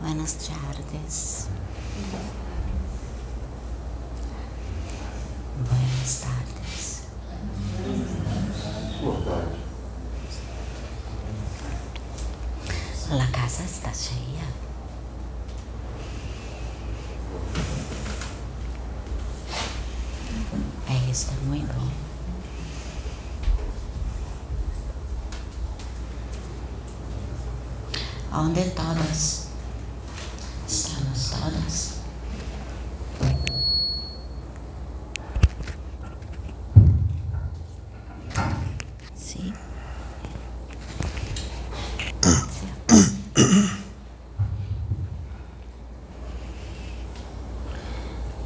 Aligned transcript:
Buenas 0.00 0.34
tardes. 0.34 1.46
Buenas 5.66 6.20
tardes. 6.20 7.02
Tarde. 9.24 9.56
La 13.10 13.30
casa 13.32 13.64
está 13.64 13.92
cheia. 13.94 14.44
É, 20.88 21.10
está 21.10 21.32
muito 21.46 21.72
bom. 21.72 21.89
Onde 28.32 28.62
todos? 28.70 29.48
Estamos 30.68 31.30
todos? 31.30 31.94
Sim. 39.16 39.52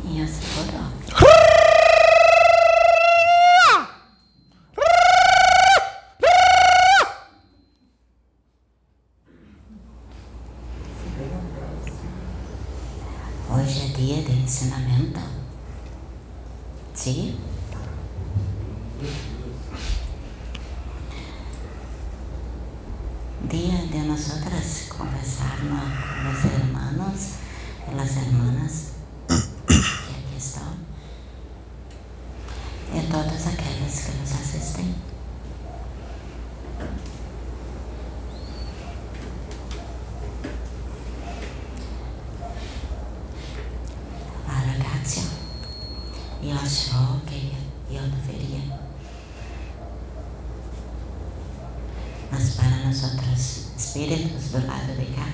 E 0.07 0.23
a 0.23 0.27
segura. 0.27 0.85
Hoje 13.51 13.83
é 13.85 13.89
dia 13.97 14.23
de 14.23 14.33
ensinamento. 14.33 15.21
Sim? 16.93 17.39
Dia 23.49 23.87
de 23.87 23.99
nosotras 23.99 24.87
conversarmos 24.89 25.81
com 25.93 26.31
os 26.31 26.45
hermanos 26.53 27.35
e 27.87 28.01
as 28.01 28.17
hermanas 28.17 28.93
que 29.29 29.35
aqui 29.75 30.37
estão. 30.37 30.75
E 32.93 33.04
todas 33.15 33.47
aquelas 33.47 34.01
que 34.01 34.11
nos 34.19 34.33
assistem. 34.33 34.93
A 44.49 44.53
ragazza, 44.53 45.21
io 46.43 46.59
so 46.67 47.21
che 47.25 47.53
io 47.89 48.01
deveria. 48.03 48.81
Mas 52.33 52.51
para 52.57 52.77
nós 52.85 53.05
outros 53.05 53.69
espíritos 53.79 54.51
do 54.51 54.67
lado 54.67 54.93
de 54.99 55.07
cá, 55.15 55.29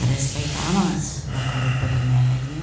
respeitamos 0.00 1.22
o 1.28 1.38
corpo 1.52 1.86
do 1.86 1.98
médium, 2.10 2.62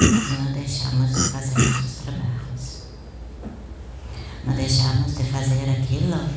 mas 0.00 0.38
não 0.38 0.52
deixamos 0.52 1.10
de 1.14 1.20
fazer 1.30 1.58
nossos 1.58 1.96
trabalhos. 2.04 2.64
Não 4.44 4.54
deixamos 4.54 5.16
de 5.16 5.24
fazer 5.24 5.68
aquilo 5.70 6.28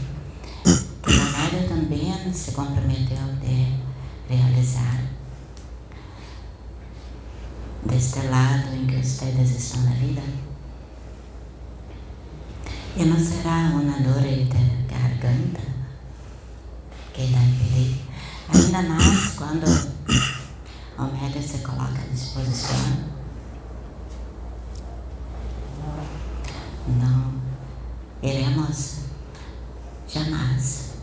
que 1.03 1.11
o 1.11 1.31
médium 1.37 1.67
também 1.67 2.33
se 2.33 2.51
comprometeu 2.51 3.27
de 3.41 3.77
realizar. 4.27 4.97
Deste 7.87 8.19
lado 8.27 8.75
em 8.75 8.85
que 8.85 8.97
vocês 8.97 9.49
estão 9.49 9.81
na 9.83 9.91
vida. 9.91 10.21
E 12.95 13.05
não 13.05 13.17
será 13.17 13.71
uma 13.73 13.99
dor 13.99 14.21
de 14.21 14.43
garganta 14.87 15.61
que 17.13 17.21
irá 17.21 17.39
impedir. 17.39 18.01
Ainda 18.53 18.81
mais 18.83 19.29
quando 19.35 19.65
o 20.97 21.03
médico 21.03 21.43
se 21.43 21.59
coloca 21.59 22.01
à 22.01 22.13
disposição. 22.13 23.17
Não 26.87 27.33
iremos 28.21 28.97
jamais 30.07 30.93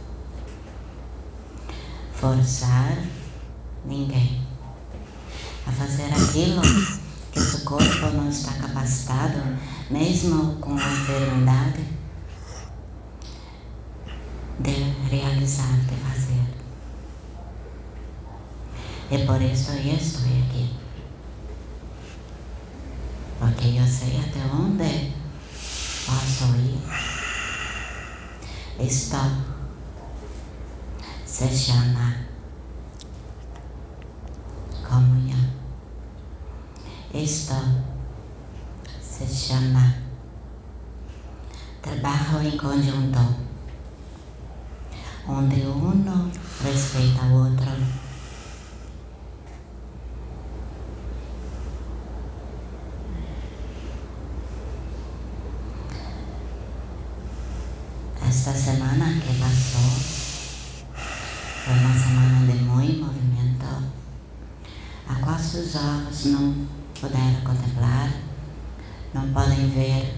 forçar 2.15 2.99
ninguém 3.85 4.45
a 5.67 5.73
fazer 5.73 6.13
aquilo 6.13 6.61
que 7.33 7.41
seu 7.41 7.61
corpo 7.61 8.07
não 8.15 8.29
está 8.29 8.53
capacitado, 8.53 9.41
mesmo 9.91 10.57
com 10.57 10.73
a 10.73 10.77
enfermidade, 10.77 11.85
de 14.61 14.71
realizar, 15.11 15.73
de 15.89 15.95
fazer. 15.97 16.45
E 19.15 19.19
por 19.25 19.41
isso 19.41 19.71
eu 19.71 19.95
estou 19.95 20.23
aqui. 20.23 20.75
Porque 23.39 23.69
eu 23.69 23.87
sei 23.87 24.19
até 24.19 24.41
onde 24.53 25.13
posso 26.05 26.47
ir. 26.57 26.81
Estou 28.85 29.31
se 31.25 31.49
chama 31.49 32.27
comunhão. 34.89 35.49
Isto 37.15 37.55
se 39.01 39.27
chama 39.29 39.95
trabalho 41.81 42.49
em 42.49 42.57
conjunto, 42.57 43.37
onde 45.29 45.61
um 45.67 46.31
respeita 46.65 47.23
o 47.27 47.45
outro. 47.45 48.05
Esta 58.27 58.53
semana 58.53 59.07
que 59.21 59.39
passou 59.39 59.91
foi 61.65 61.73
uma 61.75 61.95
semana 61.95 62.53
de 62.53 62.59
muito 62.63 63.05
movimento, 63.05 63.85
seus 65.65 65.77
olhos 65.77 66.25
não 66.27 66.67
puderam 67.01 67.41
contemplar, 67.43 68.13
não 69.15 69.33
podem 69.33 69.69
ver 69.71 70.15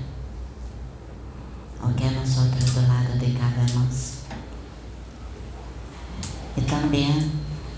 o 1.81 1.93
que 1.95 2.11
nós 2.11 2.39
outros 2.39 2.71
do 2.73 2.89
lado 2.89 3.19
de 3.19 3.33
cá 3.33 3.53
vemos. 3.55 4.17
E 6.57 6.61
também 6.62 7.31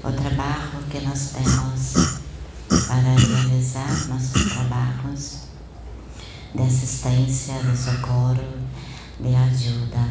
o 0.03 0.13
trabalho 0.13 0.83
que 0.89 1.01
nós 1.01 1.33
temos 1.33 2.21
para 2.87 3.15
realizar 3.17 4.09
nossos 4.09 4.53
trabalhos 4.53 5.39
de 6.55 6.63
assistência, 6.63 7.63
de 7.63 7.77
socorro, 7.77 8.37
de 9.21 9.35
ajuda 9.35 10.09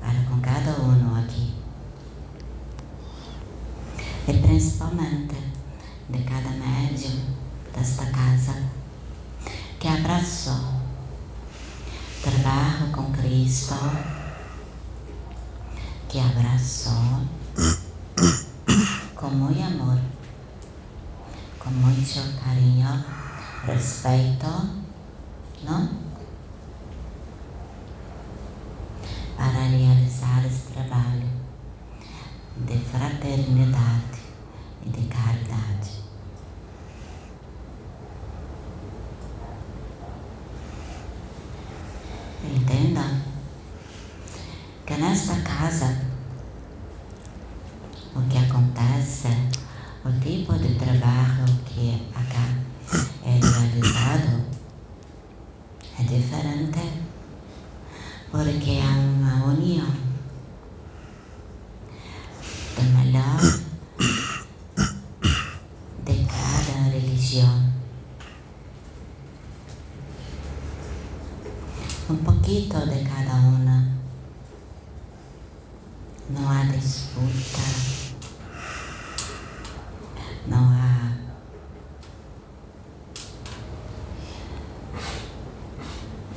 para 0.00 0.24
com 0.28 0.40
cada 0.40 0.80
um 0.82 1.16
aqui. 1.16 1.54
E 4.26 4.32
principalmente 4.38 5.41
de 6.12 6.22
cada 6.24 6.50
médium 6.50 7.20
desta 7.74 8.04
casa 8.06 8.54
que 9.80 9.88
abraçou 9.88 10.82
trabalho 12.22 12.92
com 12.92 13.10
Cristo, 13.12 13.74
que 16.08 16.20
abraçou 16.20 17.22
com 19.16 19.28
muito 19.28 19.62
amor, 19.62 19.98
com 21.58 21.70
muito 21.70 22.44
carinho, 22.44 23.04
respeito, 23.66 24.46
não? 25.64 25.88
Para 29.36 29.62
realizar 29.68 30.44
esse 30.46 30.72
trabalho 30.72 31.28
de 32.56 32.78
fraternidade 32.78 34.20
e 34.84 34.90
de 34.90 35.06
caridade. 35.08 36.02
Entenda 42.44 43.22
que 44.84 44.94
nesta 44.94 45.34
casa 45.42 45.96
o 48.14 48.22
que 48.28 48.38
acontece, 48.38 49.28
o 50.04 50.12
tipo 50.20 50.52
de 50.58 50.74
trabalho 50.74 51.46
que 51.64 52.08
acá 52.14 52.48
é 53.24 53.38
realizado, 53.38 54.44
diferente 56.00 57.02
porque 58.30 58.80
há 58.82 58.98
uma 58.98 59.44
união 59.52 59.86
do 62.76 62.82
melhor 62.82 63.40
de 66.04 66.24
cada 67.32 67.40
religião. 67.40 67.72
Um 72.10 72.16
pouquinho 72.16 72.68
de 72.68 73.04
cada 73.08 73.34
uma. 73.36 73.92
Não 76.28 76.48
há 76.48 76.64
disputa, 76.64 77.62
não 80.46 80.70
há 80.70 81.12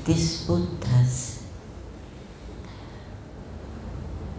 disputas, 0.06 1.39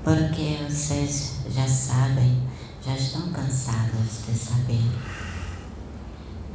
porque 0.04 0.58
vocês 0.68 1.36
já 1.48 1.66
sabem, 1.66 2.42
já 2.84 2.94
estão 2.94 3.32
cansados 3.32 4.26
de 4.26 4.34
saber. 4.34 4.82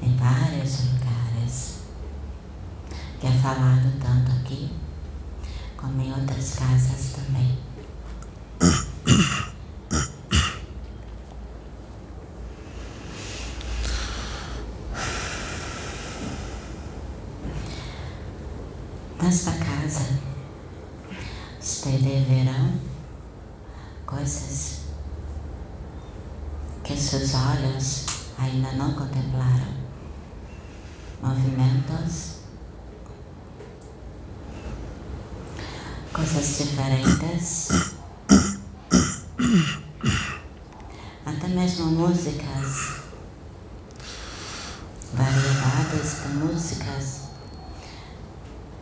Em 0.04 0.15
vários 0.15 0.86
lugares 0.86 1.80
que 3.19 3.27
é 3.27 3.31
falado 3.31 3.92
tanto 4.00 4.31
aqui, 4.31 4.71
como 5.77 6.01
em 6.01 6.12
outras 6.12 6.56
casas 6.56 7.13
também. 7.13 7.57
Nesta 19.21 19.51
casa, 19.51 20.19
vocês 21.59 22.01
verão 22.01 22.73
coisas 24.03 24.79
que 26.83 26.97
seus 26.97 27.35
olhos 27.35 28.06
ainda 28.39 28.71
não 28.71 28.94
contemplaram. 28.94 29.75
Movimentos, 31.21 32.38
coisas 36.12 36.57
diferentes, 36.57 37.94
até 41.23 41.47
mesmo 41.47 41.85
músicas, 41.91 43.01
variedades 45.13 46.23
de 46.23 46.27
músicas 46.39 47.21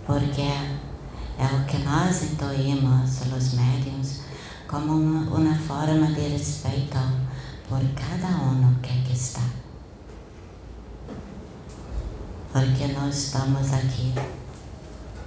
porque 0.09 0.41
é 0.41 1.45
o 1.53 1.65
que 1.65 1.77
nós 1.83 2.23
intuímos, 2.23 3.21
os 3.21 3.53
médiums, 3.53 4.21
como 4.69 4.93
uma, 4.93 5.35
uma 5.35 5.55
forma 5.55 6.05
de 6.13 6.21
respeito 6.21 6.99
por 7.67 7.81
cada 7.95 8.27
um 8.37 8.75
que 8.83 9.13
está. 9.13 9.41
Porque 12.53 12.87
não 12.93 13.09
estamos 13.09 13.73
aqui 13.73 14.13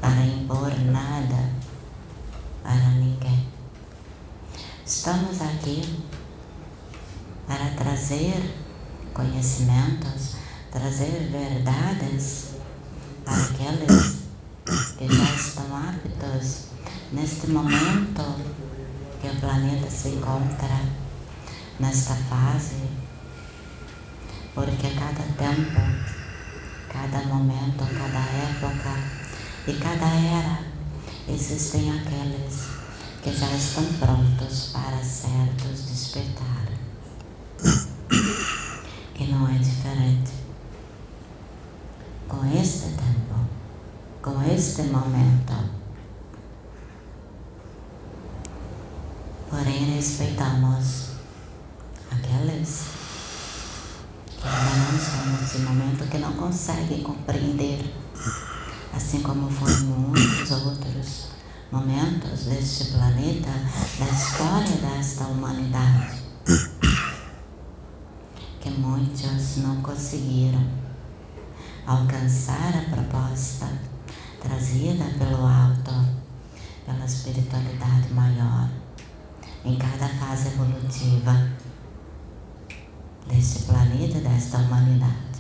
para 0.01 0.25
impor 0.25 0.71
nada 0.85 1.51
para 2.63 2.91
ninguém. 2.91 3.49
Estamos 4.87 5.43
aqui 5.43 6.05
para 7.49 7.71
trazer 7.71 8.55
conhecimentos, 9.13 10.37
trazer 10.71 11.31
verdades 11.33 12.51
para 13.25 13.35
aqueles 13.37 14.19
que 14.97 15.13
já 15.13 15.35
estão 15.35 15.77
aptos 15.77 16.67
neste 17.13 17.49
momento 17.49 18.62
planeta 19.43 19.91
se 19.91 20.11
encontra 20.11 20.79
nesta 21.81 22.15
fase, 22.15 22.77
porque 24.55 24.89
cada 24.95 25.25
tempo, 25.37 25.81
cada 26.89 27.27
momento, 27.27 27.85
cada 27.99 28.21
época 28.21 28.95
e 29.67 29.73
cada 29.75 30.07
era 30.07 30.61
existem 31.29 31.91
aqueles 31.91 32.69
que 33.21 33.33
já 33.33 33.51
estão 33.51 33.85
prontos 33.99 34.71
para 34.73 35.03
certos 35.03 35.89
despertar. 35.91 36.69
Que 39.13 39.27
não 39.27 39.49
é 39.49 39.59
diferente 39.59 40.33
com 42.29 42.45
este 42.59 42.91
tempo 42.97 43.23
com 44.23 44.41
este 44.43 44.83
momento. 44.83 45.53
Porém, 49.51 49.92
respeitamos 50.03 51.11
aqueles 52.11 52.87
que 54.27 54.49
ainda 54.49 54.91
não 54.91 54.97
estão 54.99 55.27
nesse 55.27 55.59
momento, 55.59 56.11
que 56.11 56.19
não 56.19 56.33
conseguem 56.33 57.05
compreender, 57.05 57.95
assim 58.93 59.21
como 59.21 59.49
foram 59.49 59.81
muitos 59.85 60.51
outros 60.51 61.29
momentos 61.71 62.47
deste 62.47 62.87
planeta, 62.87 63.49
da 64.01 64.07
história 64.07 64.77
desta 64.79 65.23
humanidade, 65.23 66.21
que 68.61 68.71
muitos 68.71 69.59
não 69.59 69.81
conseguiram 69.83 70.67
alcançar 71.87 72.73
a 72.77 72.91
proposta 72.91 73.69
trazida 74.41 75.05
pelo 75.17 75.47
alto, 75.47 75.93
pela 76.85 77.05
espiritualidade 77.05 78.13
maior, 78.13 78.82
em 79.65 79.77
cada 79.77 80.09
fase 80.09 80.49
evolutiva 80.49 81.51
deste 83.29 83.65
planeta 83.65 84.19
desta 84.21 84.59
humanidade. 84.59 85.33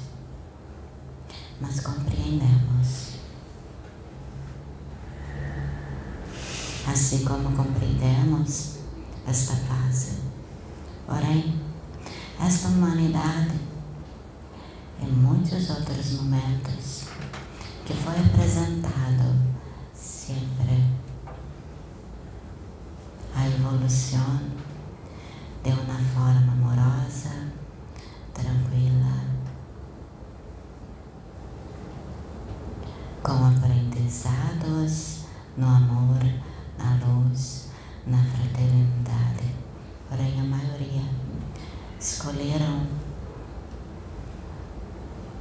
Mas 1.60 1.80
compreendemos. 1.80 3.12
Assim 6.86 7.24
como 7.24 7.56
compreendemos 7.56 8.78
esta 9.26 9.54
fase. 9.56 10.19
Porém, 11.06 11.60
esta 12.40 12.69
humanidade, 12.69 13.58
em 15.00 15.10
muitos 15.10 15.70
outros 15.70 16.12
momentos, 16.12 17.04
que 17.84 17.94
foi 17.94 18.14
apresentado 18.14 19.36
sempre 19.94 21.02
a 23.93 23.94
evolução 23.94 24.41
de 25.63 25.70
uma 25.70 25.99
forma 26.15 26.53
amorosa, 26.53 27.53
tranquila, 28.32 29.20
com 33.22 33.44
aprendizados 33.44 35.25
no 35.58 35.67
amor, 35.67 36.25
na 36.79 37.06
luz, 37.06 37.69
na 38.06 38.17
fraternidade. 38.17 39.55
Porém, 40.08 40.41
a 40.41 40.44
maioria 40.44 41.05
escolheram 42.01 42.87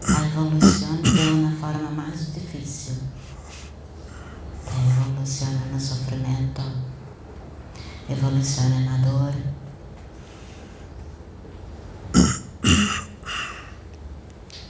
a 0.06 0.26
evolução 0.26 1.02
de 1.02 1.22
uma 1.30 1.52
forma 1.52 1.90
mais 1.92 2.34
difícil. 2.34 2.96
A 4.68 5.02
evolução 5.02 5.54
no 5.72 5.80
sofrimento, 5.80 6.91
evolução 8.12 8.70
na 8.82 8.98
dor. 8.98 9.34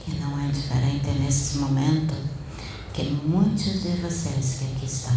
Que 0.04 0.14
não 0.20 0.40
é 0.40 0.48
diferente 0.50 1.10
nesse 1.18 1.58
momento 1.58 2.14
que 2.92 3.04
muitos 3.04 3.82
de 3.82 3.96
vocês 4.02 4.58
que 4.58 4.64
aqui 4.64 4.86
estão 4.86 5.16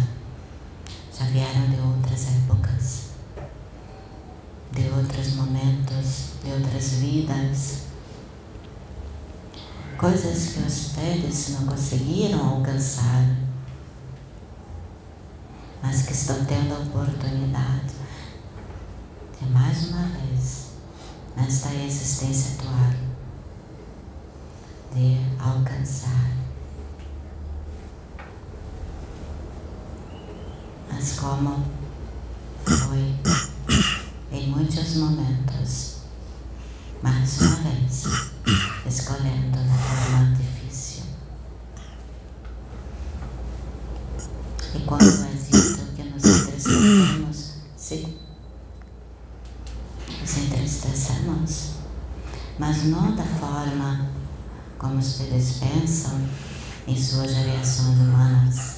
já 1.18 1.24
vieram 1.26 1.68
de 1.70 1.80
outras 1.80 2.26
épocas, 2.28 3.10
de 4.72 4.88
outros 4.90 5.34
momentos, 5.34 6.32
de 6.44 6.52
outras 6.52 6.90
vidas 6.94 7.86
coisas 9.96 10.52
que 10.52 10.60
vocês 10.60 11.48
não 11.58 11.66
conseguiram 11.66 12.56
alcançar, 12.56 13.24
mas 15.82 16.02
que 16.02 16.12
estão 16.12 16.44
tendo 16.44 16.74
a 16.74 16.78
oportunidade 16.80 17.94
de 19.40 19.48
mais 19.48 19.88
uma 19.88 20.02
vez, 20.08 20.72
nesta 21.34 21.72
existência 21.74 22.56
atual, 22.56 22.92
de 24.94 25.18
alcançar. 25.86 26.36
Mas 30.90 31.12
como 31.18 31.64
foi 32.64 33.14
em 34.32 34.48
muitos 34.48 34.96
momentos, 34.96 35.96
mais 37.02 37.40
uma 37.40 37.56
vez, 37.56 38.04
escolhendo 38.86 39.58
na 39.58 39.78
forma 39.78 40.34
difícil. 40.34 41.04
E 44.74 44.80
quando 44.80 45.02
é 45.04 45.34
dito 45.34 45.94
que 45.94 46.02
nos 46.02 46.24
entristecemos, 46.24 47.52
sim, 47.76 48.18
nos 50.20 50.36
entristecemos, 50.36 51.70
mas 52.58 52.84
não 52.84 53.14
da 53.14 53.24
forma 53.24 54.16
como 54.78 55.00
vocês 55.02 55.58
pensam 55.58 56.20
em 56.86 56.96
suas 56.96 57.32
reações 57.32 57.98
humanas, 57.98 58.76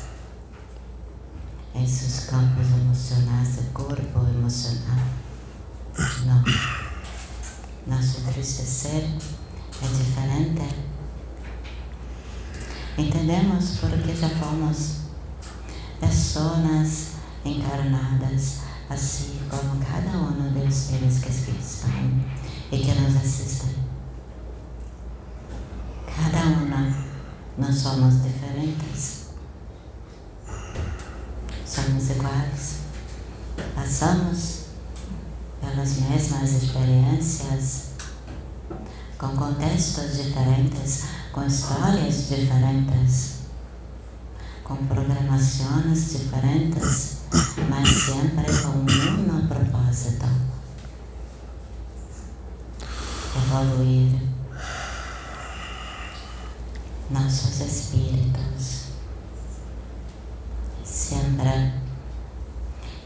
em 1.75 1.87
seus 1.87 2.27
campos 2.27 2.67
emocionais, 2.67 3.49
seu 3.49 3.65
corpo 3.75 4.21
emocional. 4.21 4.99
Não. 6.25 6.45
Nosso 7.87 8.21
entristecer 8.99 9.05
é 9.83 9.87
diferente. 9.87 10.75
Entendemos 12.97 13.79
porque 13.79 14.15
já 14.15 14.29
fomos 14.29 14.97
pessoas 16.01 17.13
encarnadas, 17.45 18.61
assim 18.91 19.39
como 19.49 19.79
cada 19.85 20.19
um 20.19 20.53
dos 20.53 20.75
seres 20.75 21.19
que 21.21 21.31
estão 21.31 21.91
e 22.73 22.79
que 22.79 22.93
nos 22.93 23.17
assistem. 23.17 23.77
Cada 26.07 26.45
uma 26.47 27.07
nós 27.57 27.75
somos 27.77 28.23
diferentes. 28.23 29.29
Somos 31.65 32.11
iguais. 32.11 32.79
Passamos 33.75 34.65
pelas 35.61 35.97
mesmas 36.01 36.51
experiências, 36.51 37.88
com 39.19 39.29
contextos 39.37 40.17
diferentes, 40.17 41.07
com 41.33 41.45
histórias 41.45 42.29
diferentes, 42.29 43.39
com 44.63 44.77
programações 44.87 46.13
diferentes, 46.13 47.17
mas 47.69 47.89
sempre 47.89 48.63
com 48.63 48.69
o 48.69 48.85
mesmo 48.85 49.49
propósito: 49.49 50.27
evoluir 53.37 54.23
nossos 57.11 57.61
espíritos. 57.61 58.85
Sempre. 60.85 61.73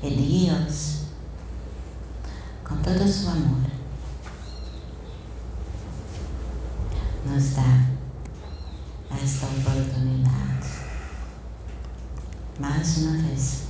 E 0.02 0.10
Deus, 0.10 1.02
com 2.64 2.76
todo 2.78 3.04
o 3.04 3.08
seu 3.08 3.30
amor, 3.30 3.71
nos 7.42 7.54
dá 7.54 7.86
esta 9.20 9.46
oportunidade. 9.46 10.68
Mais 12.60 12.98
uma 12.98 13.18
vez. 13.18 13.64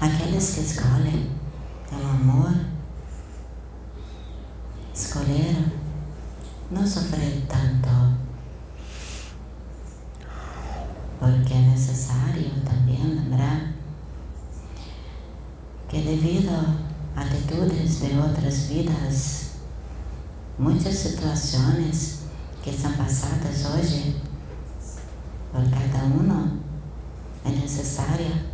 Aqueles 0.00 0.54
que 0.54 0.60
escolhem 0.60 1.30
o 1.90 2.06
amor, 2.06 2.54
escolheram 4.94 5.72
não 6.70 6.86
sofrer 6.86 7.44
tanto, 7.48 8.16
porque 11.18 11.52
é 11.52 11.58
necessário 11.58 12.50
também 12.64 13.02
lembrar 13.02 13.72
que 15.88 16.00
devido 16.00 16.50
a 17.16 17.22
atitudes 17.22 18.00
de 18.00 18.16
outras 18.18 18.66
vidas, 18.66 19.53
muitas 20.58 20.94
situações 20.94 22.20
que 22.62 22.72
são 22.72 22.92
passadas 22.92 23.64
hoje 23.66 24.16
por 25.50 25.62
cada 25.70 26.04
um 26.06 26.60
é 27.44 27.50
necessária 27.50 28.44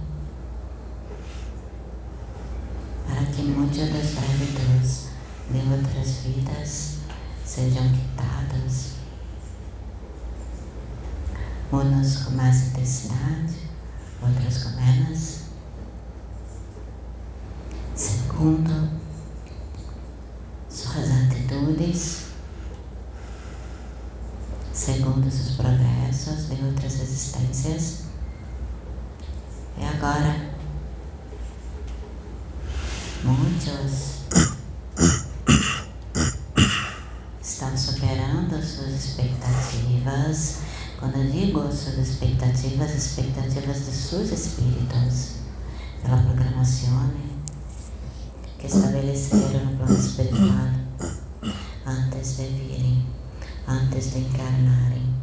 para 3.06 3.24
que 3.26 3.42
muitas 3.42 3.92
das 3.92 4.14
gravidades 4.14 5.08
de 5.50 5.58
outras 5.72 6.16
vidas 6.24 6.98
sejam 7.44 7.82
quitadas, 7.90 8.92
umas 11.72 12.16
com 12.18 12.30
mais 12.32 12.68
intensidade, 12.68 13.56
outras 14.22 14.64
com 14.64 14.70
menos. 14.70 15.40
Segundo, 17.94 18.99
atitudes, 21.70 22.22
segundo 24.72 25.26
os 25.26 25.56
progressos 25.56 26.48
de 26.48 26.64
outras 26.64 27.00
existências. 27.00 28.02
E 29.78 29.84
agora, 29.84 30.50
muitos 33.22 34.20
estão 37.42 37.76
superando 37.76 38.56
as 38.56 38.64
suas 38.64 38.90
expectativas. 38.90 40.58
Quando 40.98 41.16
eu 41.16 41.30
digo 41.30 41.60
suas 41.72 41.96
expectativas, 41.98 42.94
expectativas 42.94 43.86
de 43.86 43.92
seus 43.92 44.30
espíritos, 44.30 45.36
pela 46.02 46.18
programação 46.18 47.10
que 48.58 48.66
estabeleceram 48.66 49.64
no 49.64 49.76
plano 49.78 49.98
espiritual 49.98 50.79
antes 52.20 52.36
de 52.36 52.48
virem, 52.48 53.02
antes 53.66 54.12
de 54.12 54.18
encarnarem. 54.18 55.14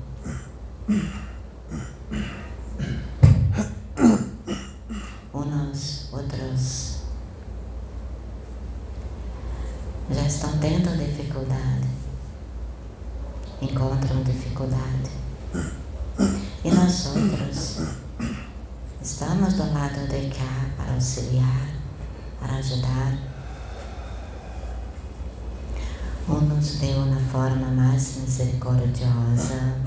Uns 26.30 26.80
de 26.80 26.88
uma 26.88 27.20
forma 27.32 27.68
mais 27.68 28.18
misericordiosa, 28.18 29.82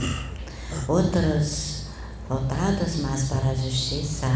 outros 0.88 1.84
voltados 2.26 2.96
mais 3.02 3.24
para 3.24 3.50
a 3.50 3.54
justiça. 3.54 4.26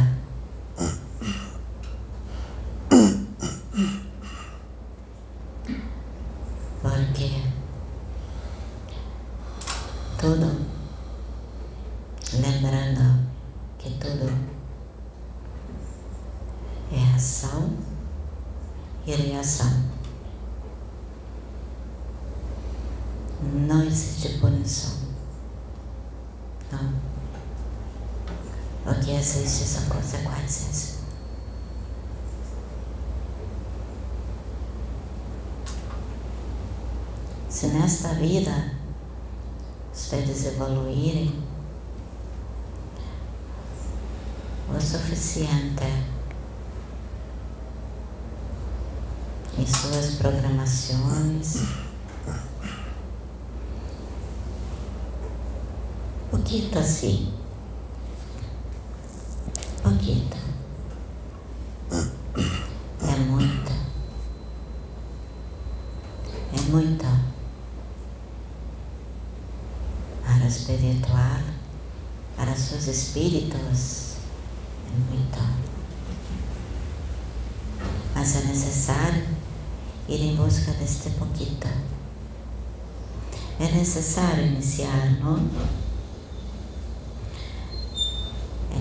Porque 6.83 7.43
tudo, 10.19 10.61
lembrando 12.35 13.27
que 13.79 13.91
tudo 13.99 14.31
é 16.93 17.17
ação 17.17 17.71
e 19.07 19.13
reação. 19.13 19.95
Não 23.43 23.85
existe 23.85 24.39
punição. 24.39 24.95
Não. 26.73 26.93
O 28.91 29.01
que 29.01 29.11
existe 29.13 29.65
são 29.65 29.85
consequências. 29.89 30.95
Se 37.55 37.69
nesta 37.69 38.09
vida 38.15 38.73
vocês 39.93 40.45
evoluírem 40.45 41.41
o 44.69 44.81
suficiente 44.81 45.85
em 49.57 49.65
suas 49.65 50.17
programações, 50.17 51.63
pouquito 56.33 56.77
assim, 56.77 57.33
pouquito, 59.81 60.37
é 63.01 63.17
muito, 63.17 63.73
é 66.53 66.61
muito 66.69 67.25
para 70.45 70.45
o 70.45 70.49
espiritual, 70.49 71.41
para 72.37 72.55
seus 72.55 72.87
espíritos, 72.87 74.17
é 74.87 75.11
muito. 75.11 75.39
Mas 78.15 78.37
é 78.37 78.41
necessário 78.45 79.27
ir 80.07 80.21
em 80.21 80.39
busca 80.55 80.73
deste 80.73 81.11
pouquito. 81.11 81.69
É 83.59 83.73
necessário 83.73 84.47
iniciar, 84.47 85.19
não? 85.21 85.51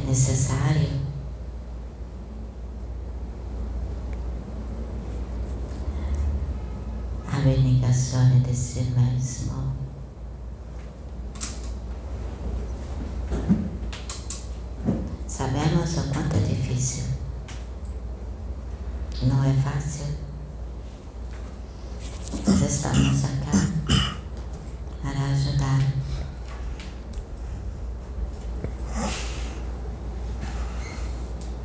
necessário 0.06 0.89
abnegazione 7.32 8.42
di 8.42 8.53
si 8.53 8.82
mesmo. 8.96 9.74
Sabemos 15.25 15.98
o 15.98 16.12
quanto 16.12 16.36
é 16.36 16.39
difícil. 16.39 17.06
Não 19.24 19.44
é 19.44 19.53
fácil. 19.53 20.24
Nós 22.46 22.62
estamos 22.62 23.24
acá 23.24 23.51
para 25.01 25.25
ajudar. 25.32 25.80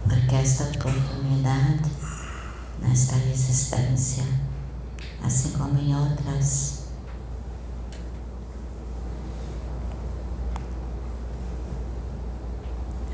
Porque 0.05 0.35
esta 0.37 0.65
oportunidade, 0.65 1.91
nesta 2.81 3.17
existência, 3.17 4.25
assim 5.29 5.53
como 5.59 5.79
em 5.79 5.95
outras, 5.95 6.87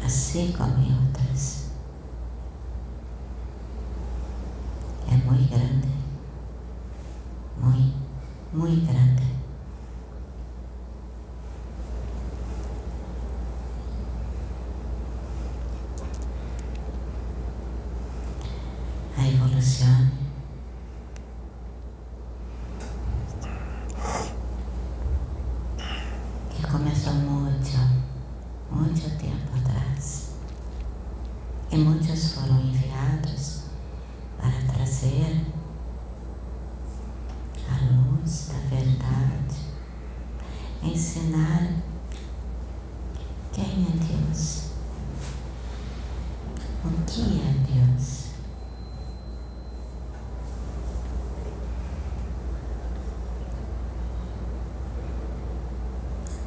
assim 0.05 0.55
como 0.57 0.81
em 0.81 0.97
outras, 1.09 1.71
é 5.09 5.17
muito 5.17 5.51
grande, 5.51 5.89
muito, 7.59 7.97
muito 8.53 8.87
grande. 8.87 9.35
A 19.17 19.27
evolução 19.29 20.11
que 26.51 26.67
começou 26.67 27.15
muito, 27.15 27.79
muito 28.71 29.19
tempo 29.19 29.57
atrás. 29.57 30.33
E 31.71 31.77
muitos 31.79 32.35
foram 32.35 32.61
enviados 32.61 33.63
para 34.37 34.51
trazer 34.75 35.47
a 37.71 37.85
luz 37.95 38.49
da 38.49 38.77
verdade, 38.77 39.57
ensinar 40.85 41.73
quem 43.53 43.65
é 43.65 43.97
Deus, 43.97 44.71
o 46.85 46.91
que 47.07 47.41
é 47.41 47.55
Deus. 47.73 48.25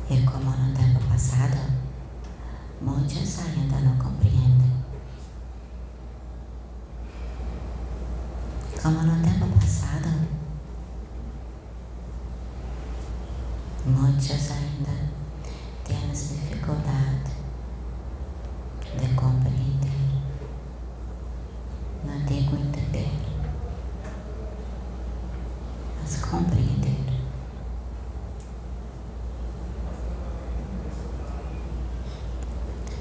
E 0.10 0.22
como 0.26 0.52
no 0.52 0.74
tempo 0.74 1.04
passado, 1.10 1.58
muitos 2.82 3.40
ainda 3.40 3.80
não 3.80 3.98
compreendem. 3.98 4.72
Como 8.82 9.04
no 9.04 9.22
tempo 9.22 9.48
passado, 9.60 10.28
muitos 14.18 14.52
ainda 14.52 14.92
temos 15.86 16.30
dificuldade 16.30 17.32
de 19.00 19.14
compreender. 19.14 19.92
Não 22.04 22.18
digo 22.26 22.56
entender, 22.56 23.12
mas 26.02 26.16
compreender. 26.18 26.98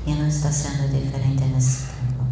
E 0.06 0.14
não 0.14 0.28
está 0.28 0.52
sendo 0.52 0.92
diferente 0.92 1.44
nesse 1.44 1.86
tempo. 1.86 2.26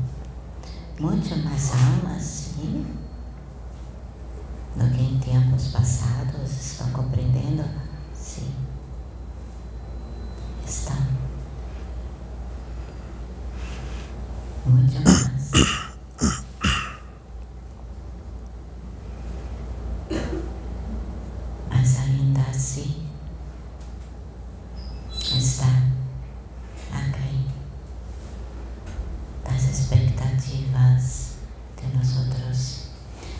Muito 1.00 1.36
mais 1.38 1.70
almas, 1.72 2.22
sim, 2.22 2.86
do 4.76 4.90
que 4.90 5.02
em 5.02 5.18
tempos 5.18 5.68
passados 5.68 6.50
estão 6.50 6.90
compreendendo, 6.90 7.64
sim. 8.12 8.52
Estão. 10.66 10.96
Muito 14.84 15.00
mais. 15.02 15.50
Mas 21.70 21.98
ainda 22.00 22.40
assim 22.42 23.06
está 25.14 25.66
aquém 26.92 27.46
das 29.42 29.62
expectativas 29.62 31.36
de 31.80 31.96
nós 31.96 32.16
outros. 32.18 32.88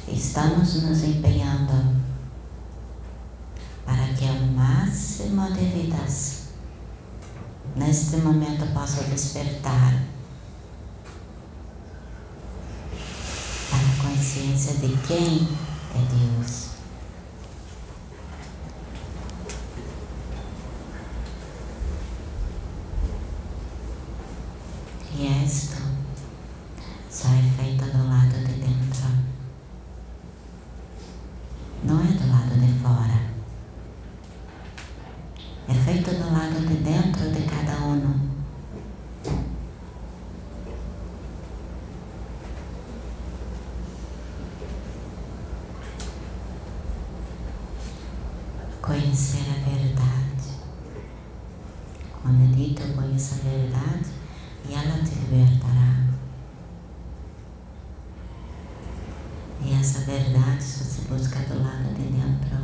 Estamos 0.09 0.83
nos 0.83 1.05
empenhando 1.05 2.01
para 3.85 4.07
que 4.15 4.25
o 4.25 4.47
máximo 4.47 5.53
de 5.53 5.65
vidas 5.67 6.45
neste 7.77 8.17
momento 8.19 8.67
possam 8.73 9.05
despertar 9.11 10.15
para 13.71 13.79
a 13.79 14.07
consciência 14.35 14.75
de 14.75 14.97
quem 15.07 15.49
é 15.95 15.99
Deus. 16.11 16.71
E 25.17 25.45
isto 25.45 25.77
só 27.09 27.29
é 27.29 27.43
feito 27.57 27.85
do 27.85 28.09
lado 28.09 28.45
de 28.45 28.55
dentro. 28.55 29.09
Não 31.85 32.01
é 32.01 32.07
do 32.07 32.29
lado 32.29 32.59
de 32.59 32.73
fora. 32.81 33.21
É 35.69 35.75
feito 35.75 36.11
do 36.11 36.33
lado 36.33 36.67
de 36.67 36.75
dentro 36.79 37.31
de 37.31 37.43
cada 37.43 37.79
um. 37.87 38.35
Conhecer 48.85 49.47
a 49.49 49.71
verdade. 49.71 50.59
Quando 52.21 52.53
é 52.53 52.55
dito 52.55 52.83
conheça 52.95 53.37
a 53.37 53.49
verdade, 53.49 54.11
e 54.69 54.75
ela 54.75 55.03
te 55.03 55.15
libertará. 55.15 56.05
E 59.65 59.73
essa 59.73 60.01
verdade 60.01 60.63
só 60.63 60.85
se 60.85 61.01
busca 61.09 61.39
do 61.41 61.63
lado 61.63 61.95
de 61.95 62.03
dentro. 62.13 62.59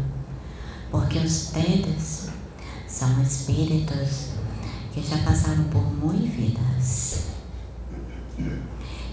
Porque 0.91 1.21
os 1.21 1.47
tedes 1.53 2.29
são 2.87 3.23
espíritos 3.23 4.33
que 4.93 5.01
já 5.03 5.17
passaram 5.25 5.65
por 5.65 5.91
muitas 5.91 6.35
vidas. 6.37 7.25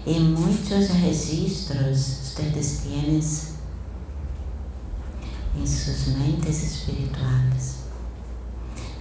E 0.04 0.20
muitos 0.20 0.88
registros 0.90 2.20
ustedes 2.22 2.80
têm 2.82 3.18
em 5.58 5.66
suas 5.66 6.06
mentes 6.16 6.62
espirituais, 6.62 7.78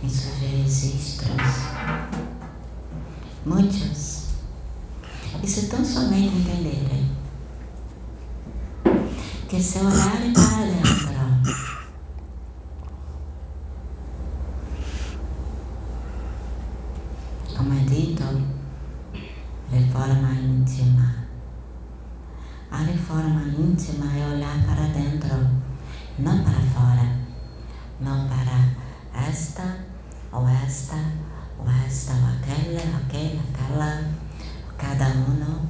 em 0.01 0.09
seus 0.09 0.35
registros. 0.39 1.31
Muitos. 3.45 4.27
E 5.43 5.47
se 5.47 5.67
tão 5.67 5.85
somente 5.85 6.35
entenderem 6.35 7.11
que 9.47 9.61
se 9.61 9.77
olharem 9.79 10.33
para 10.33 10.65
dentro, 10.65 11.57
como 17.55 17.73
é 17.73 17.83
dito, 17.83 18.23
reforma 19.71 20.33
íntima. 20.33 21.27
A 22.69 22.77
reforma 22.77 23.43
íntima 23.43 24.11
é 24.17 24.27
olhar 24.35 24.65
para 24.65 24.87
dentro, 24.87 25.56
não 26.19 26.43
para 26.43 26.53
fora, 26.53 27.09
não 27.99 28.27
para 28.27 29.27
esta 29.29 29.85
ou 30.31 30.47
esta 30.47 30.95
ou 31.59 31.69
esta 31.85 32.13
ou 32.13 32.27
aquela, 32.35 32.97
aquela, 32.97 33.41
aquela, 33.53 34.11
cada 34.77 35.07
um. 35.09 35.67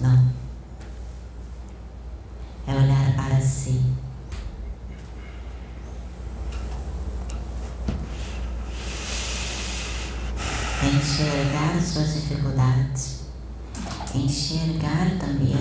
Não. 0.00 0.32
É 2.66 2.74
olhar 2.74 3.16
para 3.16 3.40
si. 3.40 3.82
enxergar 10.82 11.80
suas 11.82 12.14
dificuldades, 12.14 13.22
enxergar 14.14 15.10
também 15.18 15.54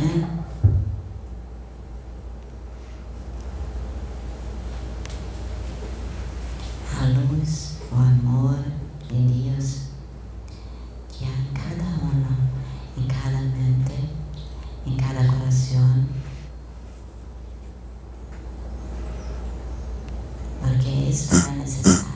a 7.00 7.06
luz, 7.06 7.78
o 7.92 7.96
amor 7.96 8.60
de 9.08 9.16
Deus 9.16 9.88
que 11.10 11.26
há 11.26 11.28
em 11.28 11.54
cada 11.54 11.84
um, 12.04 12.26
em 12.98 13.08
cada 13.08 13.40
mente, 13.40 14.10
em 14.86 14.98
cada 14.98 15.26
coração. 15.28 16.06
Porque 20.62 20.90
isso 20.90 21.36
é 21.36 21.52
necessário. 21.52 22.08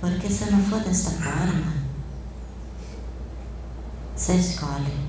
Porque 0.00 0.28
se 0.28 0.50
não 0.50 0.62
for 0.64 0.80
desta 0.80 1.10
forma, 1.10 1.72
você 4.24 4.36
escolhe 4.36 5.06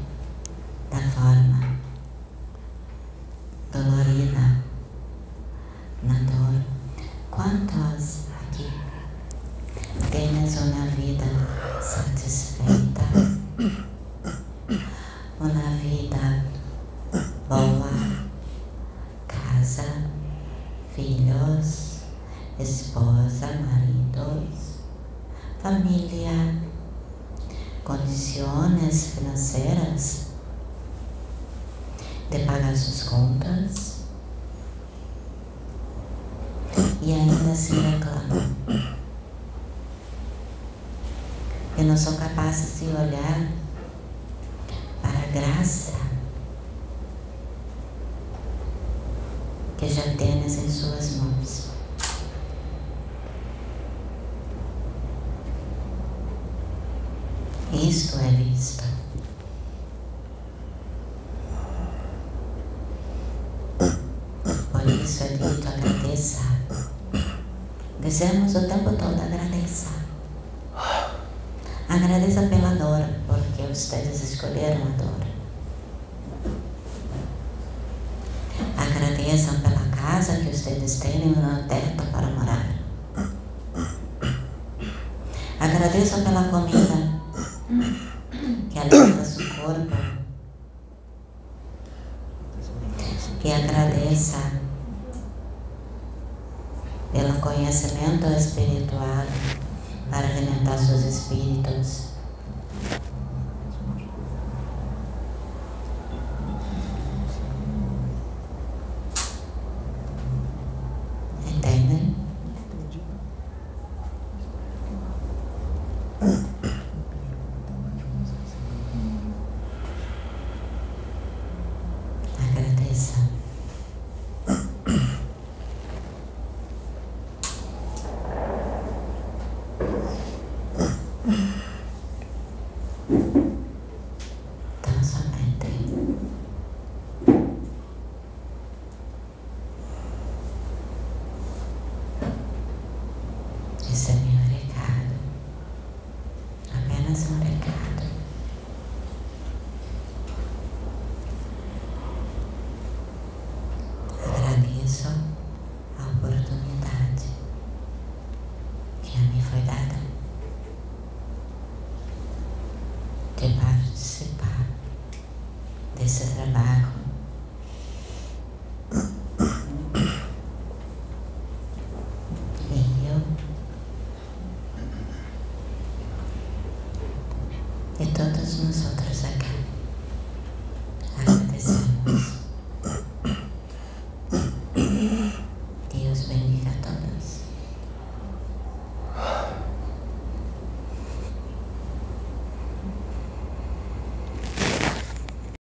da 0.91 0.97
forma 0.97 1.77
dolorida, 3.71 4.61
na 6.03 6.13
dor. 6.15 6.61
Quantos 7.31 8.25
aqui 8.41 8.69
tens 10.11 10.57
uma 10.57 10.85
vida 10.87 11.23
satisfeita, 11.81 13.03
uma 15.39 15.77
vida 15.77 16.45
boa, 17.47 18.27
casa, 19.29 20.09
filhos, 20.93 22.01
esposa, 22.59 23.47
maridos, 23.65 24.79
família, 25.59 26.64
condições 27.85 29.13
financeiras 29.13 30.25
de 32.31 32.39
pagar 32.39 32.75
suas 32.75 33.03
contas 33.03 33.95
e 37.01 37.13
ainda 37.13 37.55
se 37.55 37.73
reclama. 37.73 38.49
Eu 41.77 41.83
não 41.83 41.95
sou 41.95 42.13
capaz 42.13 42.79
de 42.79 42.85
olhar 42.87 43.51
para 45.01 45.19
a 45.19 45.27
graça 45.27 45.93
que 49.77 49.87
já 49.87 50.15
tens 50.17 50.57
em 50.57 50.69
suas 50.69 51.17
mãos. 51.17 51.64
Por 64.85 64.93
isso 64.93 65.23
é 65.23 65.27
dito 65.29 65.67
agradeça. 65.67 66.41
Dizemos 67.99 68.53
o 68.53 68.67
tempo 68.67 68.91
todo 68.91 69.19
agradeça. 69.19 69.87
Agradeça 71.89 72.43
pela 72.43 72.75
dor, 72.75 73.03
porque 73.25 73.63
vocês 73.63 74.21
escolheram 74.21 74.83
a 74.83 75.01
dor. 75.01 75.25
Agradeçam 78.77 79.59
pela 79.61 79.87
casa 79.89 80.35
que 80.35 80.55
vocês 80.55 80.99
têm 80.99 81.29
e 81.29 81.29
um 81.29 81.67
teto 81.67 82.05
para 82.11 82.27
morar. 82.27 82.67
Agradeçam 85.59 86.23
pela 86.23 86.43
comida 86.43 87.04